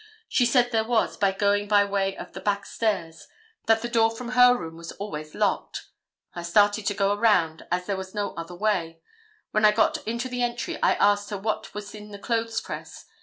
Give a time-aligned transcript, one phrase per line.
[0.27, 3.27] She said there was, by going by way of the back stairs;
[3.67, 5.89] that the door from her room was always locked.
[6.33, 8.99] I started to go around, as there was no other way.
[9.51, 13.05] When I got into the entry I asked her what was in the clothes press.